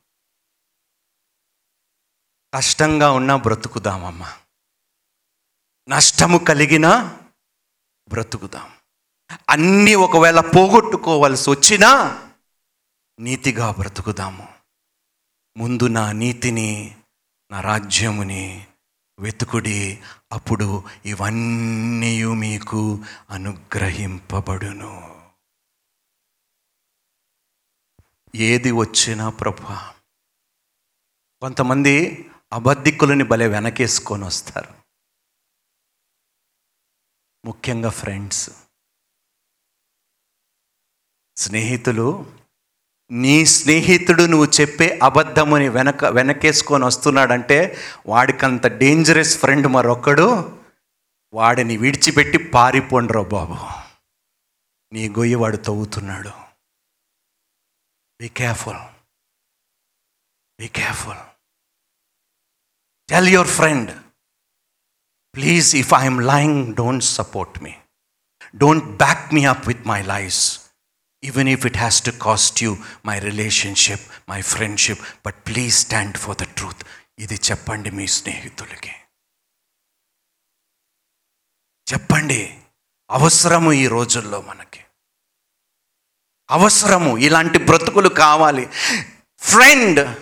కష్టంగా 2.54 3.12
ఉన్నా 3.12 3.36
బ్రతుకుదామమ్మా. 3.36 4.38
నష్టము 5.90 6.38
కలిగినా 6.38 7.20
బ్రతుకుదాం. 8.10 8.79
అన్నీ 9.50 9.96
ఒకవేళ 9.96 10.40
పోగొట్టుకోవాల్సి 10.40 11.50
వచ్చినా 11.50 11.90
నీతిగా 13.20 13.72
బ్రతుకుదాము. 13.72 14.48
ముందు 15.58 15.88
నా 15.88 16.12
నీతిని 16.12 16.98
నా 17.52 17.62
రాజ్యముని 17.62 18.68
వెతుకుడి 19.20 20.02
అప్పుడు 20.32 20.84
ఇవన్నీ 21.06 22.26
మీకు 22.26 23.04
అనుగ్రహింపబడును. 23.30 24.94
ఏది 28.36 28.72
వచ్చినా 28.72 29.30
ప్రభా 29.30 29.96
కొంతమంది 31.42 32.26
అబద్ధికులని 32.54 33.24
భలే 33.24 33.48
వెనకేసుకొని 33.48 34.24
వస్తారు. 34.24 34.74
ముఖ్యంగా 37.46 37.90
ఫ్రెండ్స్. 37.90 38.69
స్నేహితులు 41.40 42.26
నీ 43.12 43.46
స్నేహితుడు 43.46 44.24
నువ్వు 44.24 44.62
చెప్పే 44.62 45.00
అబద్ధముని 45.04 45.70
వెనక 45.70 46.06
వెనకేసుకొని 46.06 46.86
వస్తున్నాడంటే 46.86 47.78
వాడికంత 48.08 48.68
డేంజరస్ 48.68 49.38
ఫ్రెండ్ 49.38 49.68
మరొక్కడు 49.68 50.60
వాడిని 51.34 51.78
విడిచిపెట్టి 51.78 52.38
పారిపోండ్రో 52.38 53.24
బాబు. 53.24 53.58
నీ 54.94 55.10
గొయ్యి 55.10 55.36
వాడు 55.36 55.58
తవ్వుతున్నాడు. 55.58 56.30
Be 58.22 58.30
careful 58.30 58.78
be 60.60 60.68
careful 60.68 61.18
tell 63.10 63.28
your 63.28 63.48
friend 63.48 63.92
please 65.36 65.76
if 65.76 65.94
I'm 65.94 66.22
lying 66.22 66.76
don't 66.76 67.04
support 67.04 67.64
me 67.64 67.74
don't 68.56 68.86
back 68.86 69.34
me 69.34 69.46
up 69.46 69.68
with 69.68 69.88
my 69.88 70.02
life 70.02 70.59
even 71.24 71.50
if 71.50 71.66
it 71.66 71.78
has 71.78 72.04
to 72.04 72.12
cost 72.12 72.64
you 72.64 72.78
my 73.06 73.20
relationship 73.20 74.02
my 74.30 74.42
friendship 74.42 75.00
but 75.26 75.36
please 75.48 75.76
stand 75.76 76.18
for 76.18 76.38
the 76.38 76.44
truth 76.44 76.84
ఇది 77.20 77.36
చెప్పండి 77.36 77.92
మీ 77.92 78.08
స్నేహితులకి. 78.08 78.92
చెప్పండి. 81.94 82.58
అవసరము 83.12 83.74
ఈ 83.74 83.88
రోజుల్లో 83.88 84.42
మనకి. 84.42 84.80
అవసరము 86.52 87.18
ఇలాంటి 87.18 87.58
బ్రతుకులు 87.58 88.10
కావాలి. 88.10 88.70
Friend 89.40 90.16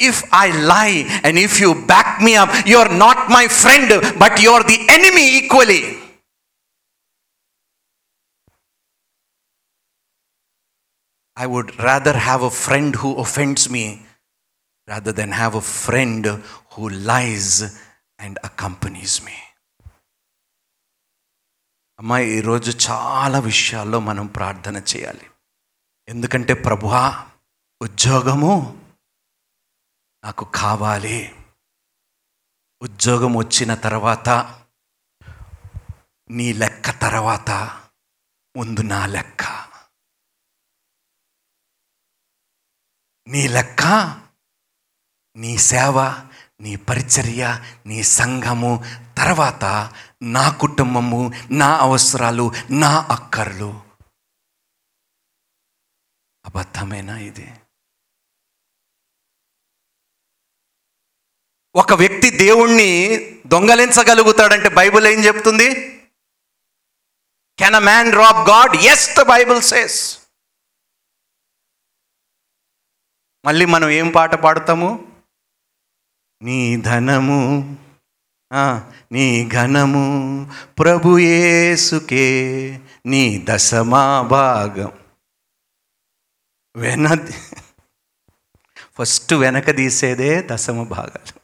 if 0.00 0.24
I 0.40 0.52
lie 0.52 1.04
and 1.04 1.38
if 1.38 1.60
you 1.60 1.74
back 1.74 2.22
me 2.22 2.34
up 2.34 2.68
you 2.68 2.78
are 2.78 2.98
not 2.98 3.30
my 3.30 3.46
friend 3.46 4.18
but 4.18 4.40
you 4.40 4.50
are 4.50 4.64
the 4.64 4.74
enemy 4.74 5.22
equally 5.22 6.03
I 11.38 11.44
would 11.44 11.80
rather 11.80 12.16
have 12.16 12.42
a 12.44 12.48
friend 12.48 12.96
who 12.96 13.12
offends 13.12 13.68
me 13.68 14.06
rather 14.88 15.14
then 15.14 15.32
have 15.32 15.56
a 15.56 15.60
friend 15.60 16.44
who 16.72 16.88
lies 16.88 17.62
and 18.20 18.38
accompanies 18.48 19.24
me 19.24 19.36
అమ్మాయి 21.98 22.30
ఈరోజు 22.30 22.90
చాలా 22.90 23.38
విషయాల్లో 23.38 24.00
మనం 24.00 24.26
ప్రార్థన 24.26 24.76
చేయాలి. 24.76 25.30
ఎందుకంటే 26.08 26.54
ప్రభువా 26.54 27.26
ఉద్యోగము 27.82 28.82
నాకు 30.24 30.44
కావాలి. 30.54 31.34
ఉద్యోగం 32.82 33.34
వచ్చిన 33.34 33.74
తర్వాత 33.74 34.28
నీ 36.30 36.52
లెక్క 36.52 36.90
తర్వాత 36.90 37.50
ముందు 38.56 38.80
నా 38.80 39.06
లెక్క. 39.06 39.42
నీ 43.28 43.48
లెక్క 43.48 43.82
నీ 45.36 45.58
సేవ 45.58 46.28
నీ 46.60 46.76
పరిచర్య 46.76 47.64
నీ 47.86 48.02
సంఘము 48.02 48.84
తర్వాత 49.18 49.92
నా 50.22 50.50
కుటుంబము 50.50 51.32
నా 51.50 51.76
అవసరాలు 51.76 52.52
నా 52.70 53.08
అక్కర్లు. 53.10 53.82
అబద్ధమేనా 56.44 57.18
ఇది? 57.18 57.52
ఒక 61.76 61.92
వ్యక్తి 61.92 62.30
దేవుణ్ణి 62.30 63.16
దొంగలించగలుగుతాడంటే 63.46 64.68
బైబిల్ 64.68 65.06
ఏం 65.06 65.24
చెప్తుంది? 65.24 65.98
Can 67.58 67.74
a 67.74 67.78
man 67.78 68.12
rob 68.12 68.48
God? 68.48 68.76
Yes 68.76 69.16
the 69.16 69.22
Bible 69.22 69.62
says. 69.62 70.23
మళ్ళీ 73.44 73.64
మనం 73.64 73.88
ఏం 73.88 74.08
పాట 74.10 74.34
పాడతాము? 74.34 75.16
నీ 76.42 76.76
ధనము 76.76 77.76
నీ 79.12 79.48
ఘనము 79.48 80.04
ప్రభుయేసుకే 80.78 82.28
నీ 83.06 83.46
దశమా 83.48 84.22
భాగం. 84.22 84.92
వెన 86.76 87.06
ఫస్ట్ 88.92 89.34
వెనక 89.34 89.76
తీసేదే 89.76 90.48
దశమ 90.50 90.82
భాగాలు. 90.82 91.40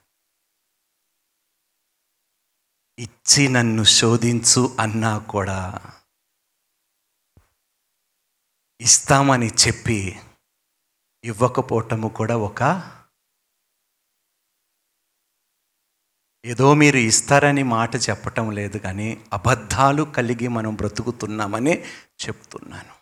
ఇచ్చి 2.99 3.49
నన్ను 3.49 3.85
శోధించు 3.85 4.77
అన్నా 4.81 5.19
కూడా 5.19 5.81
ఇస్తామని 8.81 9.47
చెప్పి 9.47 10.21
ఇవ్వకపోవటము 11.25 12.09
కూడా 12.09 12.37
ఒక 12.37 12.63
ఏదో 16.45 16.75
మీరు 16.75 16.97
ఇస్తారని 16.97 17.63
మాట 17.63 17.97
చెప్పటం 17.97 18.51
లేదు 18.51 18.79
కానీ 18.79 19.27
అబద్ధాలు 19.33 20.03
కలిగి 20.03 20.49
మనం 20.49 20.75
బ్రతుకుతున్నామని 20.75 21.83
చెప్తున్నాను. 22.27 22.95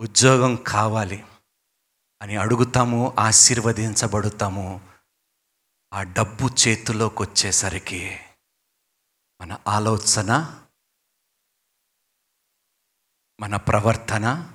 ఉద్యోగం 0.00 0.56
కావాలి 0.56 1.24
అని 2.22 2.36
అడుగుతాము 2.36 3.16
ఆశీర్వదించబడుతాము. 3.18 4.90
ఆ 5.92 6.02
డబ్బు 6.02 6.48
చేతిలోకి 6.48 7.22
వచ్చేసరికి 7.22 8.20
మన 9.40 9.58
ఆలోచన 9.68 10.30
మన 13.40 13.56
ప్రవర్తన 13.56 14.54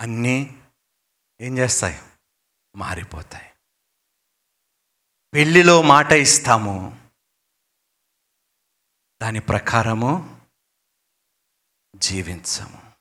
అన్నీ 0.00 0.62
ఏం 1.40 1.58
చేస్తాయి? 1.58 1.98
మారిపోతాయి. 2.76 3.52
పెళ్ళిలో 5.34 5.82
మాట 5.82 6.12
ఇస్తాము. 6.12 7.08
దాని 9.22 9.40
ప్రకారము 9.40 10.40
జీవించము. 11.96 12.92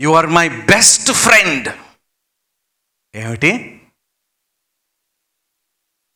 You 0.00 0.14
are 0.14 0.26
my 0.26 0.48
best 0.48 1.12
friend 1.12 1.68
ఏమిటి? 3.16 3.50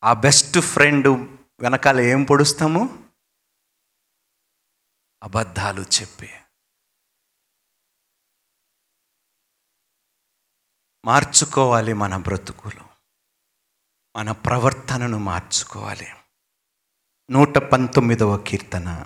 ఆ 0.03 0.13
బెస్ట్ 0.13 0.59
ఫ్రెండ్ 0.59 1.07
వెనకాల 1.59 1.99
ఏం 1.99 2.23
పొడుస్తాము? 2.23 3.11
అబద్ధాలు 5.23 5.81
చెప్పి 5.81 6.42
మార్చుకోవాలి 11.05 11.93
మన 11.93 12.17
బ్రతుకులు. 12.17 12.85
మన 14.17 14.31
ప్రవర్తనను 14.31 15.17
మార్చుకోవాలి. 15.17 16.07
నూట 17.31 17.57
పంతొమ్మిదవ 17.57 18.45
కీర్తన. 18.47 19.05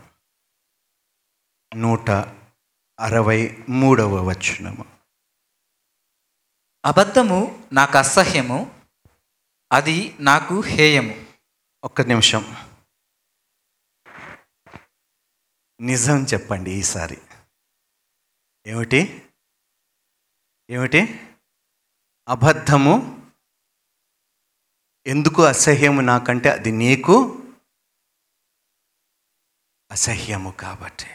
నూట 1.75 2.09
అరవై 2.99 3.65
మూడవ 3.69 4.29
వచనము. 4.29 4.99
అబద్ధము 6.85 7.69
నాకు 7.73 7.97
అసహ్యము 7.97 8.89
అది 9.71 10.15
నాకు 10.19 10.61
హేయము. 10.61 11.25
ఒక్క 11.83 12.01
నిమిషం. 12.01 12.67
నిజం 15.81 16.25
చెప్పండి 16.33 16.71
ఈసారి. 16.71 17.21
ఏమిటి? 18.65 19.29
ఏమిటి? 20.69 21.26
అబద్ధము 22.27 22.93
ఎందుకు 25.07 25.41
అసహ్యము 25.41 26.01
నాకంటే 26.01 26.49
అది 26.49 26.71
నీకు 26.71 27.13
అసహ్యము 29.91 30.51
కాబట్టి. 30.51 31.09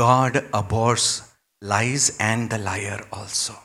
God 0.00 0.36
abhors 0.36 1.22
lies 1.64 2.22
and 2.22 2.50
the 2.50 2.54
liar 2.54 3.02
also 3.14 3.62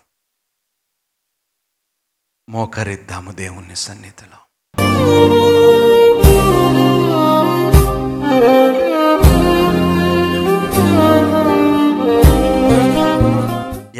మోకరిద్దాము 2.50 3.32
దేవుని 3.32 3.76
సన్నిధిలో. 3.76 4.38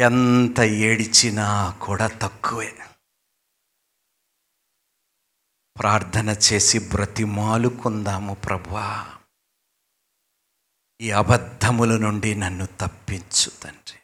ఎంత 0.02 0.60
ఏడిచినా 0.60 1.70
కూడా 1.70 2.06
తక్కువే. 2.06 2.78
ప్రార్థన 5.78 6.28
చేసి 6.28 6.78
బ్రతిమాలుకుందాము 6.78 8.34
ప్రభువా. 8.34 9.08
ఈ 11.00 11.10
అబద్ధముల 11.10 11.96
నుండి 11.96 12.34
నన్ను 12.34 12.66
తప్పించు 12.66 13.50
తండ్రి. 13.62 13.98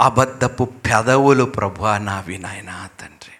అబద్ధపు 0.00 0.64
పెదవులు 0.64 1.44
ప్రభువా 1.44 1.98
నా 1.98 2.20
వినాయనా 2.20 2.86
తండ్రి. 2.86 3.34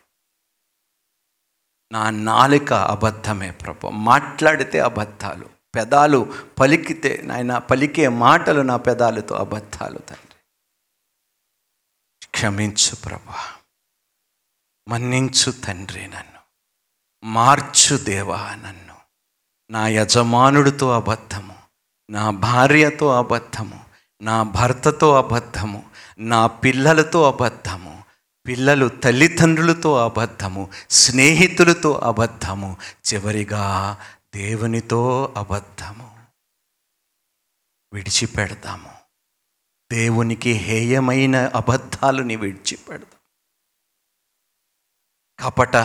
నా 1.92 2.10
నాలుక 2.10 2.72
అబద్ధమే 2.72 3.50
ప్రభు. 3.50 3.88
మాట్లాడితే 3.88 4.80
అబద్ధాలు 4.80 5.50
పెదాలు 5.74 6.32
పలికితే 6.60 7.22
నాయన 7.24 7.58
పలికే 7.58 8.08
మాటలు 8.08 8.60
నా 8.60 8.76
పెదాలతో 8.76 9.34
అబద్ధాలు 9.34 9.98
తండ్రి. 9.98 10.31
క్షమించు 12.42 12.96
ప్రభా. 12.96 13.52
మన్నించు 14.88 15.52
తండ్రి 15.52 16.06
నన్ను. 16.06 16.40
మార్చు 17.24 17.96
దేవా 17.96 18.54
నన్ను. 18.54 18.96
నా 19.70 19.88
యజమానుడితో 19.88 20.90
అబద్ధము 20.90 21.56
నా 22.10 22.30
భార్యతో 22.30 23.18
అబద్ధము 23.18 23.84
నా 24.22 24.42
భర్తతో 24.42 25.14
అబద్ధము 25.14 25.90
నా 26.18 26.46
పిల్లలతో 26.46 27.30
అబద్ధము 27.30 28.04
పిల్లలు 28.46 28.88
తల్లిదండ్రులతో 28.88 30.04
అబద్ధము 30.04 30.70
స్నేహితులతో 30.90 31.92
అబద్ధము 31.92 32.76
చివరిగా 33.14 33.98
దేవునితో 34.34 35.34
అబద్ధము. 35.36 36.26
విడిచిపెడతాము 37.92 38.91
దేవునికి 39.92 40.52
హేయమైన 40.52 41.36
అబద్ధాలు 41.36 42.22
నీ 42.22 42.36
విడిచిపెడదు. 42.36 43.06
కపట 45.40 45.76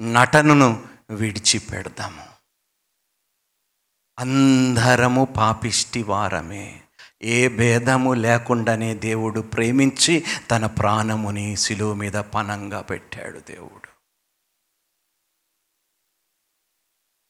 నటనను 0.00 0.88
విడిచిపెడదాము. 1.10 2.26
అందరము 4.18 5.24
పాపిష్టి 5.24 6.02
వారమే. 6.02 6.82
ఏ 7.22 7.48
భేదము 7.48 8.14
లేకుండానే 8.14 8.94
దేవుడు 8.94 9.40
ప్రేమించి 9.40 10.24
తన 10.50 10.66
ప్రాణముని 10.66 11.56
శిలువ 11.56 11.94
మీద 11.94 12.12
పనంగా 12.12 12.80
పెట్టాడు 12.80 13.38
దేవుడు. 13.38 13.88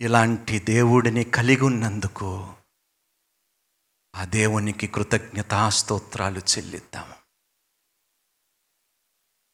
ఇలాంటి 0.01 0.59
దేవుడిని 0.59 1.25
కలిగి 1.25 1.65
ఉన్నందుకు 1.65 2.55
ఆ 4.17 4.25
దేవునికి 4.25 4.87
కృతజ్ఞతాస్తోత్రాలు 4.87 6.39
చెల్లిద్దాము. 6.39 7.15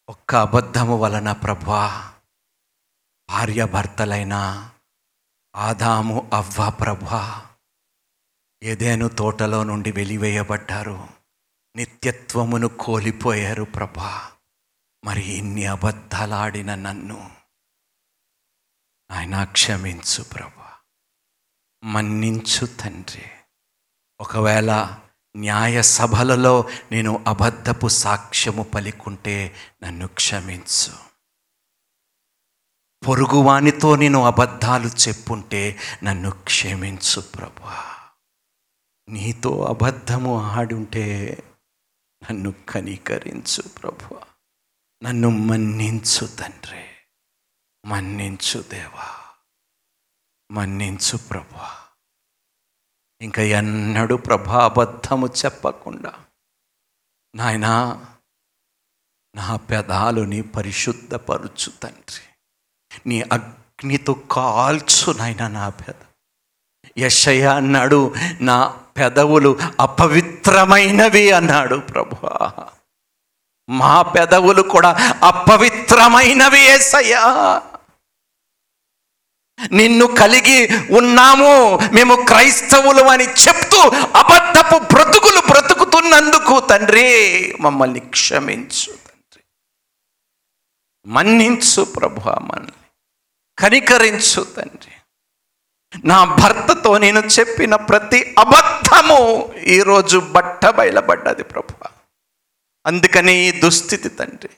ఒక్క 0.08 0.34
అబద్ధము 0.34 0.96
వలన 0.96 1.32
ప్రభా 1.32 2.14
భార్యాభర్తలైన 3.28 4.34
ఆదాము 5.56 6.30
అవ్వ 6.32 6.70
ప్రభా 6.70 7.54
ఏదేను 8.62 9.08
తోటలో 9.08 9.64
నుండి 9.64 9.92
వెలివేయబడ్డారు 9.92 11.08
నిత్యత్వమును 11.76 12.68
కోల్పోయారు 12.68 13.62
ప్రభా 13.62 14.32
మరి 15.04 15.22
ఇన్ని 15.22 15.66
అబద్ధాలాడిన 15.66 16.74
నన్ను. 16.74 17.36
ఆయన 19.10 19.44
క్షమించు 19.44 20.22
ప్రభా 20.22 20.78
మన్నించు 21.84 22.66
తండ్రి. 22.66 23.41
ఒకవేళ 24.22 24.98
న్యాయ 25.36 25.82
సభలలో 25.82 26.70
నేను 26.92 27.24
అబద్ధపు 27.26 27.88
సాక్ష్యము 27.88 28.62
పలికుంటే 28.62 29.54
నన్ను 29.82 30.08
క్షమించు. 30.08 30.92
పొరుగువానితో 33.06 33.96
నేను 33.96 34.24
అబద్ధాలు 34.24 35.08
చెప్పుంటే 35.08 35.78
నన్ను 36.02 36.30
క్షమించు 36.30 37.20
ప్రభా 37.20 37.94
నీతో 39.08 39.64
అబద్ధము 39.64 40.42
ఆడుంటే 40.42 41.38
నన్ను 42.30 42.54
కనికరించు 42.68 43.62
ప్రభు 43.68 44.20
నన్ను 45.04 45.30
మన్నించు 45.30 46.26
తండ్రి. 46.26 46.84
మన్నించు 47.86 48.62
దేవా. 48.62 49.20
మన్నించు 50.50 51.16
ప్రభా 51.16 51.81
ఇంకా 53.22 53.42
ఎన్నడూ 53.42 54.16
ప్రభాబద్ధము 54.16 55.26
చెప్పకుండా 55.26 56.12
నాయనా 57.34 58.04
నా 59.34 59.56
పెదాలుని 59.56 60.42
పరిశుద్ధపరుచు 60.42 61.70
తండ్రి. 61.82 62.24
నీ 63.06 63.22
అగ్నితో 63.32 64.12
కాల్చు 64.32 65.12
నాయన 65.12 65.48
నా 65.48 65.68
పెద. 65.68 65.94
యశయ 66.98 67.46
అన్నాడు 67.46 68.14
నా 68.40 68.68
పెదవులు 68.96 69.58
అపవిత్రమైనవి 69.80 71.30
అన్నాడు 71.30 71.76
ప్రభా 71.76 72.68
మా 73.68 74.02
పెదవులు 74.02 74.62
కూడా 74.62 74.88
అపవిత్రమైనవి 75.22 76.60
ఏసయ్యా 76.60 77.22
నిన్ను 79.72 80.06
కలిగి 80.06 80.68
ఉన్నాము. 80.96 81.78
మేము 81.92 82.14
క్రైస్తవులు 82.14 83.02
అని 83.02 83.24
చెప్తూ 83.24 83.80
అబద్ధపు 83.90 84.78
బ్రతుకులు 84.94 85.40
బ్రతుకుతున్నందుకు 85.40 86.60
తండ్రి 86.60 87.54
మమ్మల్ని 87.60 88.00
క్షమించు 88.00 88.92
తండ్రి. 88.92 89.42
మన్నించు 91.06 91.84
ప్రభు 91.84 92.20
మనల్ని. 92.28 92.72
కనికరించు 93.58 94.42
తండ్రి. 94.42 94.92
నా 96.04 96.24
భర్తతో 96.24 96.98
నేను 96.98 97.18
చెప్పిన 97.18 97.76
ప్రతి 97.76 98.34
అబద్ధము 98.38 99.52
ఈరోజు 99.54 100.18
బట్ట 100.18 100.66
బయలబడ్డది 100.66 101.42
ప్రభు. 101.42 101.88
అందుకని 102.86 103.34
ఈ 103.34 103.50
దుస్థితి 103.50 104.08
తండ్రి. 104.08 104.50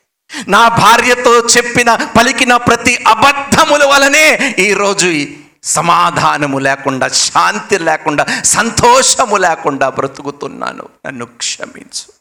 నా 0.49 0.69
భార్యతో 0.69 1.39
చెప్పిన 1.41 1.95
పలికిన 1.95 2.57
ప్రతి 2.57 2.97
అబద్ధముల 2.97 3.85
వలనే 3.85 4.57
ఈరోజు 4.59 5.07
ఈ 5.07 5.37
సమాధానము 5.63 6.59
లేకుండా 6.59 7.09
శాంతి 7.09 7.79
లేకుండా 7.79 8.27
సంతోషము 8.45 9.37
లేకుండా 9.37 9.89
బ్రతుకుతున్నాను. 9.89 10.89
నన్ను 11.07 11.27
క్షమించు. 11.27 12.13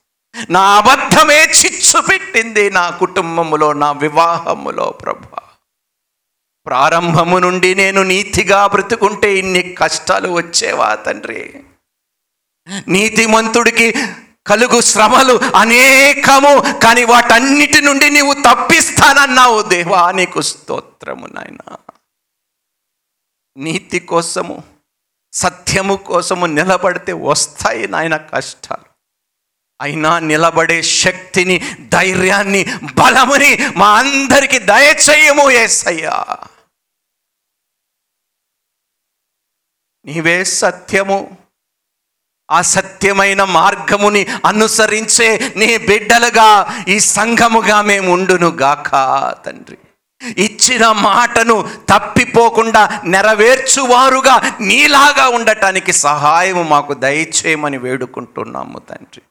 నా 0.50 0.62
అబద్ధమే 0.62 1.44
చిచ్చు 1.44 2.02
పెట్టింది 2.02 2.70
నా 2.70 2.90
కుటుంబములో 2.90 3.74
నా 3.74 3.92
వివాహములో 3.92 4.86
ప్రభు. 4.86 5.38
ప్రారంభము 6.66 7.38
నుండి 7.38 7.76
నేను 7.76 8.04
నీతిగా 8.04 8.68
బ్రతుకుంటే 8.68 9.38
ఇన్ని 9.38 9.76
కష్టాలు 9.78 10.30
వచ్చేవా 10.30 10.96
తండ్రి? 10.96 11.64
నీతిమంతుడికి 12.88 13.96
కలుగు 14.48 14.82
శ్రమలు 14.82 15.40
అనేకము 15.56 16.80
కానీ 16.80 17.04
వాటన్నిటి 17.04 17.82
నుండి 17.82 18.10
నీవు 18.10 18.34
తప్పిస్తానన్నావు 18.34 19.62
దేవా 19.62 20.12
నీకు 20.12 20.42
స్తోత్రము 20.42 21.28
నాయన. 21.28 21.78
నీతి 23.58 24.00
కోసము 24.00 24.64
సత్యము 25.34 25.96
కోసము 25.96 26.46
నిలబడితే 26.46 27.12
వస్తాయి 27.12 27.88
నాయన 27.88 28.18
కష్టాలు. 28.18 28.94
అయినా 29.82 30.20
నిలబడే 30.20 30.82
శక్తిని 30.82 31.62
ధైర్యాన్ని 31.90 32.66
బలముని 32.84 33.58
మా 33.78 34.00
అందరికి 34.00 34.60
దయచేయము 34.60 35.52
ఏసయ్యా. 35.52 36.38
నీవే 40.06 40.44
సత్యము 40.44 41.38
ఆ 42.54 42.60
సత్యమైన 42.74 43.42
మార్గముని 43.60 44.24
అనుసరించే 44.46 45.30
నీ 45.60 45.70
బిడ్డలుగా 45.90 46.50
ఈ 46.88 46.98
సంఘముగా 47.16 47.80
మేము 47.90 48.10
ఉండును 48.14 48.50
గాక 48.64 48.92
తండ్రి. 49.46 49.78
ఇచ్చిన 50.46 50.84
మాటను 51.08 51.56
తప్పిపోకుండా 51.92 52.82
నెరవేర్చువారుగా 53.14 54.36
నీలాగా 54.70 55.26
ఉండటానికి 55.38 55.94
సహాయము 56.06 56.64
మాకు 56.74 56.94
దయచేయమని 57.06 57.80
వేడుకుంటున్నాము 57.86 58.80
తండ్రి. 58.90 59.24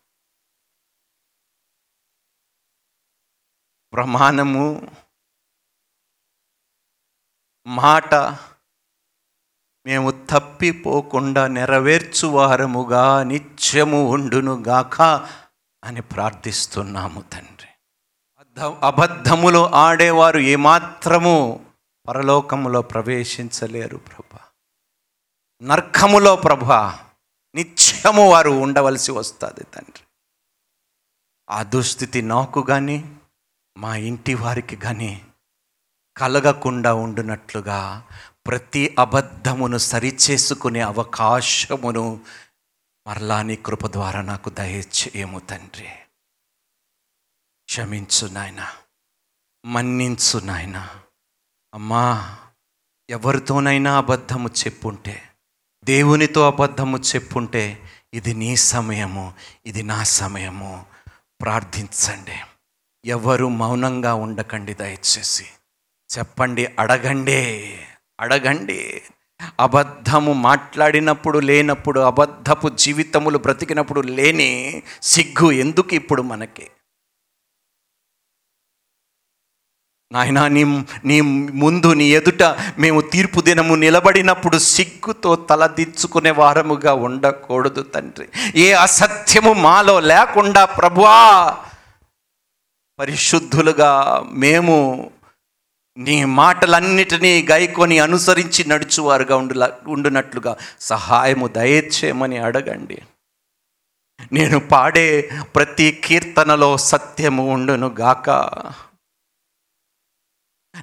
ప్రమాణము 3.92 4.66
మాట 7.66 8.12
మేము 9.86 10.10
తప్పిపోకుండా 10.10 11.46
నెరవేర్చువారముగా 11.46 13.22
నిత్యము 13.22 14.08
ఉండును 14.08 14.62
గాక 14.62 15.02
అని 15.84 16.02
ప్రార్థిస్తున్నాము 16.02 17.20
తండ్రి. 17.20 17.68
అబద్ధ- 18.38 18.74
అబద్ధములో 18.82 19.66
ఆడేవారు 19.66 20.38
ఏమాత్రము 20.38 21.66
పరలోకములో 22.08 22.82
ప్రవేశించలేరు 22.82 23.96
ప్రభ. 23.96 24.38
నర్కములో 25.62 26.36
ప్రభా 26.36 26.98
నిత్యము 27.54 28.30
వారు 28.30 28.50
ఉండవలసి 28.50 29.12
వస్తుంది 29.12 29.64
తండ్రి. 29.64 30.04
ఆ 31.50 31.62
దుస్థితి 31.62 32.22
నాకు 32.22 32.62
కానీ 32.62 33.16
మా 33.76 33.96
ఇంటి 33.96 34.34
వారికి 34.34 34.76
కానీ 34.76 35.26
కలగకుండా 36.16 36.94
ఉండునట్లుగా 36.94 38.06
ప్రతి 38.46 38.96
అబద్ధమును 38.98 39.78
సరిచేసుకునే 39.78 40.80
అవకాశమును 40.80 42.20
మరలా 43.06 43.42
నీ 43.42 43.56
కృప 43.56 43.86
ద్వారా 43.86 44.20
నాకు 44.20 44.50
దయచేయము 44.50 45.38
తండ్రి. 45.38 45.88
క్షమించు 47.64 48.28
నాయన. 48.28 48.72
మన్నించు 49.66 50.38
నాయన. 50.38 51.02
అమ్మా 51.74 52.36
ఎవరితోనైనా 53.10 53.98
అబద్ధము 53.98 54.48
చెప్పుంటే 54.48 55.30
దేవునితో 55.84 56.46
అబద్ధము 56.46 56.98
చెప్పుంటే 56.98 57.90
ఇది 58.14 58.34
నీ 58.34 58.56
సమయము 58.56 59.34
ఇది 59.66 59.82
నా 59.82 60.02
సమయము. 60.02 60.86
ప్రార్థించండి. 61.40 62.40
ఎవరు 63.04 63.48
మౌనంగా 63.48 64.14
ఉండకండి 64.14 64.74
దయచేసి. 64.74 65.44
చెప్పండి 66.18 66.66
అడగండి. 66.66 67.78
అడగండి. 68.20 69.02
అబద్ధము 69.60 70.32
మాట్లాడినప్పుడు 70.32 71.38
లేనప్పుడు 71.38 72.00
అబద్ధపు 72.00 72.68
జీవితములు 72.68 73.38
బ్రతికినప్పుడు 73.38 74.00
లేని 74.00 74.82
సిగ్గు 75.02 75.50
ఎందుకు 75.52 75.94
ఇప్పుడు 75.94 76.22
మనకి? 76.22 76.70
నాయన 80.12 80.46
నీ 80.46 80.64
నీ 81.04 81.20
ముందు 81.54 81.92
నీ 81.92 82.04
ఎదుట 82.04 82.42
మేము 82.78 83.00
తీర్పు 83.00 83.40
దినము 83.40 83.74
నిలబడినప్పుడు 83.74 84.58
సిగ్గుతో 84.58 85.36
తలదించుకునే 85.36 86.30
వారముగా 86.30 86.92
ఉండకూడదు 86.94 87.82
తండ్రి. 87.82 88.28
ఏ 88.56 88.72
అసత్యము 88.72 89.52
మాలో 89.52 90.00
లేకుండా 90.00 90.64
ప్రభువా 90.64 91.56
పరిశుద్ధులుగా 92.98 94.22
మేము 94.32 95.10
నీ 95.96 96.24
మాటలన్నిటినీ 96.24 97.46
గైకొని 97.50 97.98
అనుసరించి 97.98 98.64
నడుచువారుగా 98.64 99.36
ఉండులా 99.36 99.78
ఉండునట్లుగా 99.86 100.56
సహాయము 100.80 101.46
దయచేయమని 101.46 102.38
అడగండి. 102.38 103.02
నేను 104.32 104.58
పాడే 104.60 105.30
ప్రతి 105.54 106.02
కీర్తనలో 106.04 106.76
సత్యము 106.76 107.52
ఉండును 107.52 107.86
గాక. 107.86 108.30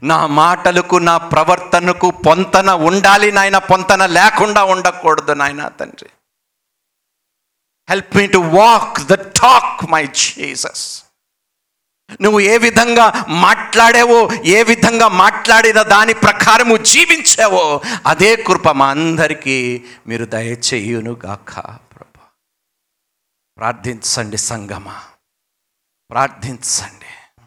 నా 0.03 0.27
మాటలకు 0.27 0.95
నా 0.95 1.17
ప్రవర్తనకు 1.17 2.11
పొంతన 2.11 2.71
ఉండాలి 2.71 3.31
నాయన 3.31 3.57
పొంతన 3.57 4.05
లేకుండా 4.05 4.63
ఉండకూడదు 4.63 5.31
నాయన 5.31 5.67
తండ్రి. 5.67 6.09
Help 7.89 8.17
me 8.17 8.27
to 8.27 8.37
walk 8.37 8.99
the 8.99 9.13
talk 9.13 9.91
my 9.91 10.07
Jesus 10.07 11.05
నువ్వు 12.21 12.39
ఏ 12.39 12.57
విధంగా 12.57 13.25
మాట్లాడేవో 13.27 14.29
ఏ 14.45 14.63
విధంగా 14.63 15.07
మాట్లాడిన 15.07 15.81
దాని 15.81 16.13
ప్రకారము 16.13 16.77
జీవించావో 16.77 17.81
అదే 18.05 18.35
కృప 18.35 18.69
మా 18.69 18.89
అందరికీ 18.89 19.85
మీరు 20.07 20.25
దయచేయునుగాక 20.25 21.59
ప్రభా. 21.59 22.21
ప్రార్థించండి 23.57 24.37
సంగమా. 24.37 25.01
ప్రార్థించండి. 26.09 27.41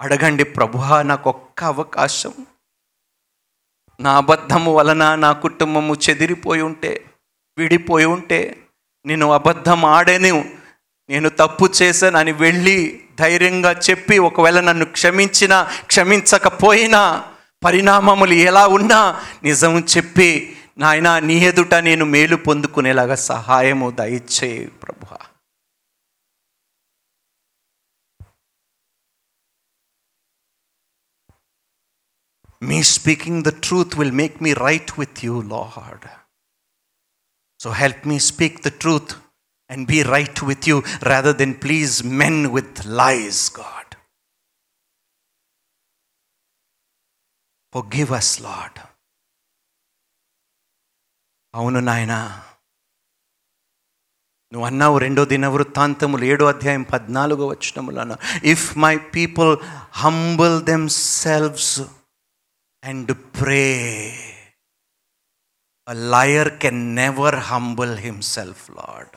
అడగండి 0.00 0.44
ప్రభువా 0.44 1.02
నాకు 1.02 1.30
ఒక్క 1.30 1.64
అవకాశం. 1.64 2.34
నా 4.00 4.16
అబద్ధము 4.16 4.72
వలన 4.72 5.14
నా 5.14 5.32
కుటుంబము 5.32 5.94
చెదిరిపోయి 5.94 6.62
ఉంటే 6.62 7.04
విడిపోయి 7.58 8.04
ఉంటే 8.04 8.66
నేను 9.06 9.32
అబద్ధం 9.32 9.84
ఆడేను 9.84 10.50
నేను 11.08 11.28
తప్పు 11.28 11.68
చేశానని 11.82 12.32
వెళ్ళి 12.32 13.04
ధైర్యంగా 13.20 13.72
చెప్పి 13.86 14.16
ఒకవేళ 14.28 14.58
నన్ను 14.60 14.86
క్షమించినా 14.92 15.58
క్షమించకపోయినా 15.86 17.02
పరిణామములు 17.62 18.36
ఎలా 18.48 18.64
ఉన్నా 18.76 19.00
నిజం 19.42 19.74
చెప్పి 19.94 20.30
నాయన 20.78 21.08
నీ 21.20 21.36
ఎదుట 21.44 21.74
నేను 21.86 22.04
మేలు 22.06 22.36
పొందుకునేలాగా 22.44 23.16
సహాయము 23.26 23.88
దయచేయి 23.98 24.62
ప్రభు 24.82 25.06
me 32.62 32.78
speaking 32.90 33.44
the 33.44 33.52
truth 33.62 33.94
will 33.98 34.12
make 34.12 34.36
me 34.42 34.52
right 34.58 34.92
with 34.98 35.20
you 35.24 35.34
Lord 35.48 36.06
so 37.60 37.70
help 37.72 38.02
me 38.06 38.18
speak 38.26 38.58
the 38.62 38.72
truth 38.78 39.12
and 39.69 39.87
be 39.87 39.99
right 40.03 40.41
with 40.49 40.67
you 40.69 40.77
rather 41.11 41.33
than 41.33 41.51
please 41.55 42.03
men 42.21 42.51
with 42.51 42.85
lies, 42.85 43.49
God. 43.49 43.87
Forgive 47.73 48.11
us, 48.19 48.29
Lord. 48.47 48.75
అవును 51.53 51.79
నాయనా 51.89 52.19
నువ్వు 54.51 54.65
అన్నావు 54.69 54.95
రెండో 55.03 55.23
దిన 55.31 55.45
వృత్తాంతములు 55.53 56.23
ఏడో 56.31 56.45
అధ్యాయం 56.51 56.83
పద్నాలుగో 56.93 57.45
వచ్చినములను 57.51 58.15
if 58.53 58.65
my 58.83 58.95
people 59.15 59.51
humble 60.03 60.57
themselves 61.23 61.75
and 62.83 63.11
pray 63.39 63.65
A 65.87 65.93
liar 66.13 66.45
can 66.61 66.77
never 66.95 67.31
humble 67.49 67.95
himself, 68.05 68.59
Lord. 68.77 69.09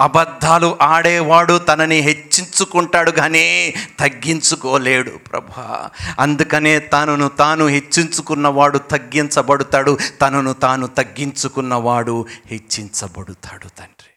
అబద్ధాలు 0.00 0.78
ఆడేవాడు 0.82 1.58
తనని 1.58 1.96
హెచ్చించుకుంటాడు 1.96 3.10
కానీ 3.10 3.74
తగ్గించుకోలేడు 3.98 5.10
ప్రభా. 5.10 5.90
అందుకనే 6.18 6.78
తనను 6.78 7.28
తాను 7.28 7.66
హెచ్చించుకున్నవాడు 7.66 8.78
తగ్గించబడుతాడు 8.78 9.98
తనను 10.20 10.52
తాను 10.52 10.86
తగ్గించుకున్నవాడు 10.86 12.26
హెచ్చించబడుతాడు 12.46 13.68
తండ్రి. 13.68 14.10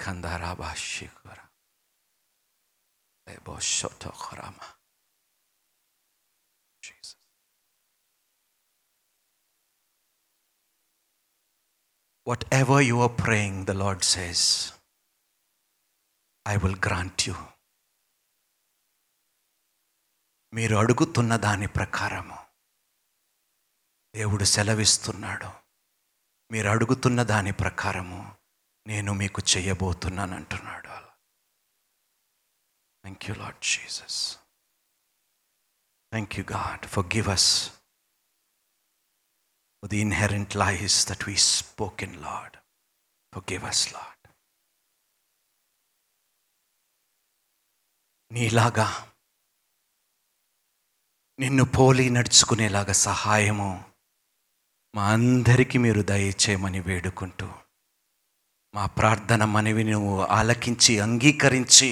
కందారా 0.00 0.52
భాష్యరా 0.52 1.34
Whatever 12.28 12.80
you 12.80 12.96
are 12.96 13.16
praying, 13.16 13.66
the 13.66 13.74
Lord 13.78 14.00
says, 14.02 14.72
I 16.48 16.62
will 16.62 16.80
grant 16.80 17.28
you. 17.28 17.44
మీరు 20.54 20.76
అడుగుతున్న 20.76 21.36
దాని 21.36 21.66
ప్రకారము. 21.66 22.46
దేవుడు 24.14 24.44
సెలవిస్తున్నాడు. 24.44 25.64
మీరు 26.52 26.68
అడుగుతున్న 26.68 27.22
దాని 27.22 27.52
ప్రకారము 27.52 28.36
నేను 28.86 29.12
మీకు 29.12 29.42
చేయబోతున్నాను 29.56 30.36
అంటున్నాడు 30.36 30.88
అలా. 30.88 31.14
Thank 33.02 33.24
you 33.24 33.34
Lord 33.34 33.56
Jesus 33.56 34.36
thank 36.10 36.38
you 36.38 36.44
God 36.52 36.86
for 36.86 37.06
give 37.06 37.28
us 37.28 37.78
for 39.84 39.88
the 39.88 40.00
inherent 40.00 40.54
lies 40.54 41.04
that 41.04 41.26
we 41.26 41.34
spoke 41.36 42.02
in, 42.02 42.12
Lord. 42.22 42.52
Forgive 43.32 43.64
us, 43.64 43.80
Lord. 43.92 44.20
నీలాగా 48.30 48.86
నిన్ను 51.38 51.64
పోలి 51.76 52.06
నడుచుకునేలాగా 52.10 52.94
సహాయము 53.02 53.68
మా 54.94 55.04
అందరికీ 55.08 55.78
మీరు 55.78 56.02
దయచేయమని 56.02 56.80
వేడుకుంటూ 56.80 57.48
మా 58.74 58.86
ప్రార్థన 58.98 59.44
మనవి 59.54 59.84
నువ్వు 59.84 60.14
ఆలకించి 60.38 60.94
అంగీకరించి 61.00 61.90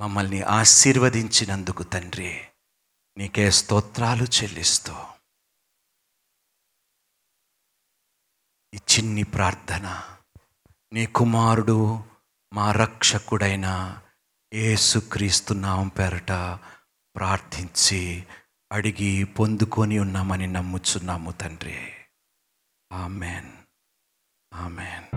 మమ్మల్ని 0.00 0.42
ఆశీర్వదించినందుకు 0.58 1.86
తండ్రి 1.94 2.32
నీకే 3.16 3.46
స్తోత్రాలు 3.50 4.28
చెల్లిస్తూ 4.38 4.96
ఈ 8.74 8.76
చిన్ని 8.76 9.22
ప్రార్థన. 9.22 10.02
నీ 10.92 11.06
కుమారుడు 11.06 12.04
మా 12.52 12.72
రక్షకుడైన 12.72 13.98
ఏసుక్రీస్తు 14.52 15.54
నామం 15.54 15.88
పేరట 15.88 16.58
ప్రార్థించి 17.16 18.26
అడిగి 18.72 19.24
పొందుకొని 19.24 19.98
ఉన్నామని 19.98 20.46
నమ్ముచున్నాము 20.46 21.30
తండ్రి. 21.30 21.92
ఆమెన్. 22.92 23.52
ఆమెన్. 24.54 25.04